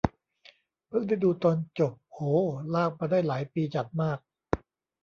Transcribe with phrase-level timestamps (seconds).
[0.87, 2.17] เพิ่งได้ดูตอนจบ โห
[2.73, 4.17] ลากมาได้หลายปีจัดมาก